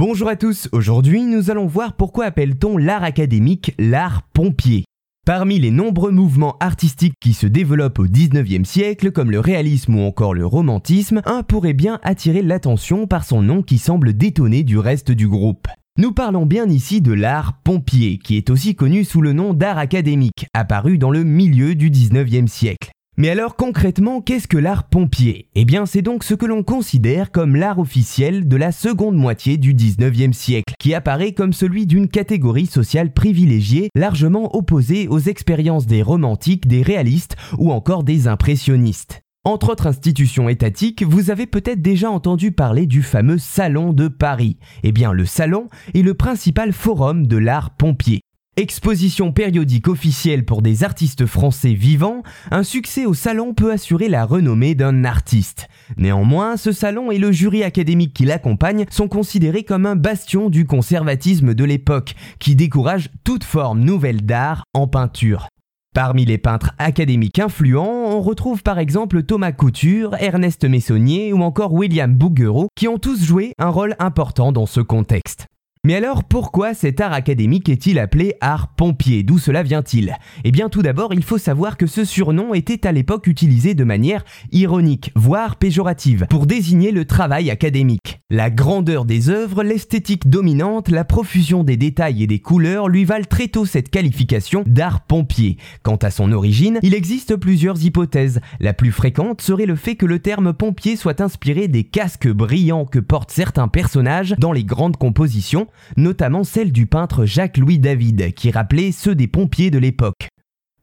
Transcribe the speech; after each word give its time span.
Bonjour 0.00 0.28
à 0.28 0.36
tous, 0.36 0.68
aujourd'hui 0.70 1.24
nous 1.24 1.50
allons 1.50 1.66
voir 1.66 1.94
pourquoi 1.94 2.26
appelle-t-on 2.26 2.76
l'art 2.76 3.02
académique 3.02 3.74
l'art 3.80 4.22
pompier. 4.32 4.84
Parmi 5.26 5.58
les 5.58 5.72
nombreux 5.72 6.12
mouvements 6.12 6.56
artistiques 6.60 7.16
qui 7.20 7.32
se 7.32 7.48
développent 7.48 7.98
au 7.98 8.06
19e 8.06 8.62
siècle, 8.62 9.10
comme 9.10 9.32
le 9.32 9.40
réalisme 9.40 9.96
ou 9.96 10.02
encore 10.02 10.34
le 10.34 10.46
romantisme, 10.46 11.20
un 11.24 11.42
pourrait 11.42 11.72
bien 11.72 11.98
attirer 12.04 12.42
l'attention 12.42 13.08
par 13.08 13.24
son 13.24 13.42
nom 13.42 13.60
qui 13.60 13.78
semble 13.78 14.12
détonner 14.12 14.62
du 14.62 14.78
reste 14.78 15.10
du 15.10 15.26
groupe. 15.26 15.66
Nous 15.98 16.12
parlons 16.12 16.46
bien 16.46 16.68
ici 16.68 17.00
de 17.00 17.12
l'art 17.12 17.60
pompier, 17.64 18.18
qui 18.18 18.36
est 18.36 18.50
aussi 18.50 18.76
connu 18.76 19.02
sous 19.02 19.20
le 19.20 19.32
nom 19.32 19.52
d'art 19.52 19.78
académique, 19.78 20.46
apparu 20.54 20.98
dans 20.98 21.10
le 21.10 21.24
milieu 21.24 21.74
du 21.74 21.90
19e 21.90 22.46
siècle. 22.46 22.92
Mais 23.20 23.30
alors 23.30 23.56
concrètement, 23.56 24.20
qu'est-ce 24.20 24.46
que 24.46 24.56
l'art 24.56 24.84
pompier? 24.84 25.48
Eh 25.56 25.64
bien 25.64 25.86
c'est 25.86 26.02
donc 26.02 26.22
ce 26.22 26.34
que 26.34 26.46
l'on 26.46 26.62
considère 26.62 27.32
comme 27.32 27.56
l'art 27.56 27.80
officiel 27.80 28.46
de 28.46 28.56
la 28.56 28.70
seconde 28.70 29.16
moitié 29.16 29.56
du 29.56 29.74
19e 29.74 30.32
siècle, 30.32 30.72
qui 30.78 30.94
apparaît 30.94 31.32
comme 31.32 31.52
celui 31.52 31.84
d'une 31.84 32.06
catégorie 32.06 32.66
sociale 32.66 33.12
privilégiée, 33.12 33.90
largement 33.96 34.54
opposée 34.54 35.08
aux 35.08 35.18
expériences 35.18 35.86
des 35.86 36.00
romantiques, 36.00 36.68
des 36.68 36.82
réalistes 36.82 37.34
ou 37.58 37.72
encore 37.72 38.04
des 38.04 38.28
impressionnistes. 38.28 39.20
Entre 39.42 39.70
autres 39.70 39.88
institutions 39.88 40.48
étatiques, 40.48 41.02
vous 41.02 41.32
avez 41.32 41.48
peut-être 41.48 41.82
déjà 41.82 42.12
entendu 42.12 42.52
parler 42.52 42.86
du 42.86 43.02
fameux 43.02 43.38
Salon 43.38 43.92
de 43.92 44.06
Paris. 44.06 44.58
Eh 44.84 44.92
bien, 44.92 45.12
le 45.12 45.24
Salon 45.24 45.66
est 45.92 46.02
le 46.02 46.14
principal 46.14 46.72
forum 46.72 47.26
de 47.26 47.36
l'art 47.36 47.70
pompier. 47.70 48.20
Exposition 48.58 49.30
périodique 49.30 49.86
officielle 49.86 50.44
pour 50.44 50.62
des 50.62 50.82
artistes 50.82 51.26
français 51.26 51.74
vivants, 51.74 52.24
un 52.50 52.64
succès 52.64 53.06
au 53.06 53.14
salon 53.14 53.54
peut 53.54 53.70
assurer 53.70 54.08
la 54.08 54.24
renommée 54.24 54.74
d'un 54.74 55.04
artiste. 55.04 55.68
Néanmoins, 55.96 56.56
ce 56.56 56.72
salon 56.72 57.12
et 57.12 57.18
le 57.18 57.30
jury 57.30 57.62
académique 57.62 58.12
qui 58.12 58.24
l'accompagne 58.24 58.86
sont 58.90 59.06
considérés 59.06 59.62
comme 59.62 59.86
un 59.86 59.94
bastion 59.94 60.50
du 60.50 60.66
conservatisme 60.66 61.54
de 61.54 61.62
l'époque, 61.62 62.16
qui 62.40 62.56
décourage 62.56 63.10
toute 63.22 63.44
forme 63.44 63.78
nouvelle 63.78 64.22
d'art 64.22 64.64
en 64.74 64.88
peinture. 64.88 65.46
Parmi 65.94 66.24
les 66.24 66.38
peintres 66.38 66.72
académiques 66.78 67.38
influents, 67.38 68.06
on 68.08 68.20
retrouve 68.20 68.64
par 68.64 68.80
exemple 68.80 69.22
Thomas 69.22 69.52
Couture, 69.52 70.16
Ernest 70.18 70.64
Messonnier 70.64 71.32
ou 71.32 71.42
encore 71.42 71.74
William 71.74 72.12
Bouguereau 72.12 72.66
qui 72.76 72.88
ont 72.88 72.98
tous 72.98 73.22
joué 73.22 73.52
un 73.60 73.68
rôle 73.68 73.94
important 74.00 74.50
dans 74.50 74.66
ce 74.66 74.80
contexte. 74.80 75.46
Mais 75.84 75.94
alors 75.94 76.24
pourquoi 76.24 76.74
cet 76.74 77.00
art 77.00 77.12
académique 77.12 77.68
est-il 77.68 77.98
appelé 78.00 78.34
art 78.40 78.74
pompier? 78.74 79.22
D'où 79.22 79.38
cela 79.38 79.62
vient-il? 79.62 80.16
Eh 80.42 80.50
bien 80.50 80.68
tout 80.68 80.82
d'abord 80.82 81.14
il 81.14 81.22
faut 81.22 81.38
savoir 81.38 81.76
que 81.76 81.86
ce 81.86 82.04
surnom 82.04 82.52
était 82.52 82.86
à 82.86 82.92
l'époque 82.92 83.28
utilisé 83.28 83.74
de 83.74 83.84
manière 83.84 84.24
ironique, 84.50 85.12
voire 85.14 85.56
péjorative, 85.56 86.26
pour 86.28 86.46
désigner 86.46 86.90
le 86.90 87.04
travail 87.04 87.50
académique. 87.50 88.20
La 88.28 88.50
grandeur 88.50 89.04
des 89.04 89.30
œuvres, 89.30 89.62
l'esthétique 89.62 90.28
dominante, 90.28 90.88
la 90.88 91.04
profusion 91.04 91.64
des 91.64 91.76
détails 91.76 92.22
et 92.22 92.26
des 92.26 92.40
couleurs 92.40 92.88
lui 92.88 93.04
valent 93.04 93.24
très 93.24 93.48
tôt 93.48 93.64
cette 93.64 93.88
qualification 93.88 94.64
d'art 94.66 95.00
pompier. 95.02 95.56
Quant 95.82 95.96
à 95.96 96.10
son 96.10 96.32
origine, 96.32 96.80
il 96.82 96.94
existe 96.94 97.36
plusieurs 97.36 97.82
hypothèses. 97.84 98.40
La 98.60 98.74
plus 98.74 98.92
fréquente 98.92 99.40
serait 99.40 99.64
le 99.64 99.76
fait 99.76 99.94
que 99.94 100.06
le 100.06 100.18
terme 100.18 100.52
pompier 100.52 100.96
soit 100.96 101.20
inspiré 101.20 101.68
des 101.68 101.84
casques 101.84 102.28
brillants 102.28 102.84
que 102.84 102.98
portent 102.98 103.30
certains 103.30 103.68
personnages 103.68 104.34
dans 104.38 104.52
les 104.52 104.64
grandes 104.64 104.96
compositions 104.96 105.67
notamment 105.96 106.44
celle 106.44 106.72
du 106.72 106.86
peintre 106.86 107.24
Jacques-Louis 107.24 107.78
David, 107.78 108.34
qui 108.34 108.50
rappelait 108.50 108.92
ceux 108.92 109.14
des 109.14 109.26
pompiers 109.26 109.70
de 109.70 109.78
l'époque. 109.78 110.28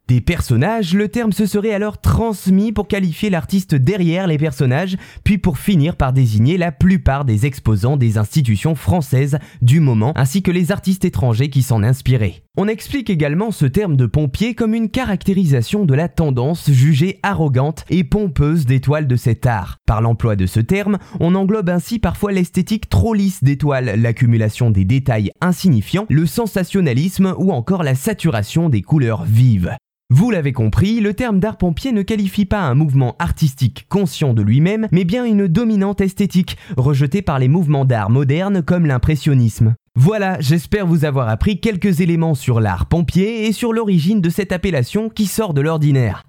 Des 0.08 0.22
personnages, 0.22 0.94
le 0.94 1.09
terme 1.09 1.31
se 1.31 1.47
serait 1.47 1.73
alors 1.73 2.00
transmis 2.00 2.72
pour 2.72 2.88
qualifier 2.88 3.31
l'artiste 3.31 3.73
derrière 3.73 4.27
les 4.27 4.38
personnages, 4.38 4.97
puis 5.23 5.39
pour 5.39 5.58
finir 5.58 5.95
par 5.95 6.14
désigner 6.14 6.58
la 6.58 6.72
plupart 6.72 7.25
des 7.25 7.47
exposants 7.47 7.97
des 7.97 8.19
institutions 8.19 8.75
françaises 8.75 9.39
du 9.64 9.80
moment, 9.80 10.14
ainsi 10.16 10.44
que 10.44 10.52
les 10.52 10.72
artistes 10.72 11.05
étrangers 11.05 11.49
qui 11.49 11.64
s'en 11.64 11.81
inspiraient. 11.81 12.45
On 12.58 12.70
explique 12.70 13.09
également 13.09 13.52
ce 13.52 13.66
terme 13.66 13.98
de 13.98 14.06
pompier 14.06 14.56
comme 14.56 14.73
une 14.73 14.89
caractérisation 14.89 15.84
de 15.84 15.94
la 15.94 16.08
tendance 16.08 16.72
jugée 16.72 17.20
arrogante 17.21 17.83
et 17.89 18.05
pompeuse 18.05 18.66
d'étoiles 18.66 19.08
de 19.08 19.17
cet 19.17 19.45
art. 19.45 19.80
Par 19.86 20.02
l'emploi 20.02 20.38
de 20.38 20.45
ce 20.45 20.61
terme, 20.61 20.98
on 21.20 21.36
englobe 21.36 21.70
ainsi 21.70 21.99
parfois 21.99 22.32
l'esthétique 22.32 22.88
trop 22.88 23.14
lisse 23.14 23.43
d'étoiles, 23.43 23.99
l'accumulation 24.02 24.71
des 24.71 24.86
détails 24.86 25.32
insignifiants, 25.42 26.05
le 26.10 26.26
sensationnalisme 26.26 27.36
ou 27.38 27.52
encore 27.52 27.83
la 27.83 27.93
saturation 27.93 28.70
des 28.70 28.82
couleurs 28.82 29.26
vives. 29.26 29.76
Vous 30.10 30.32
l'avez 30.32 30.54
compris, 30.54 31.02
le 31.02 31.14
terme 31.14 31.42
d'art 31.42 31.58
pompier 31.58 31.92
ne 31.92 32.04
qualifie 32.04 32.45
pas 32.45 32.61
un 32.61 32.73
mouvement 32.73 33.17
artistique 33.20 33.86
conscient 33.89 34.33
de 34.33 34.43
lui-même, 34.43 34.87
mais 34.93 35.04
bien 35.04 35.26
une 35.26 35.49
dominante 35.49 35.99
esthétique, 35.99 36.55
rejetée 36.77 37.22
par 37.22 37.37
les 37.37 37.49
mouvements 37.49 37.83
d'art 37.83 38.10
modernes 38.10 38.61
comme 38.61 38.86
l'impressionnisme. 38.86 39.76
Voilà, 39.98 40.42
j'espère 40.42 40.86
vous 40.86 41.06
avoir 41.06 41.30
appris 41.30 41.61
quelques 41.61 42.02
éléments 42.02 42.36
sur 42.36 42.60
l'art 42.60 42.86
pompier 42.86 43.45
et 43.45 43.54
sur 43.54 43.72
l'origine 43.72 44.20
de 44.20 44.30
cette 44.30 44.52
appellation 44.52 45.08
qui 45.08 45.26
sort 45.26 45.54
de 45.54 45.61
l'ordinaire. 45.61 46.26